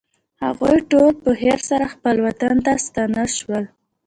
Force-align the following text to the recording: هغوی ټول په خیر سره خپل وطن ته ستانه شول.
هغوی 0.45 0.77
ټول 0.91 1.11
په 1.23 1.31
خیر 1.39 1.59
سره 1.69 1.85
خپل 1.93 2.15
وطن 2.25 2.55
ته 2.65 2.71
ستانه 2.85 3.23
شول. 3.37 3.63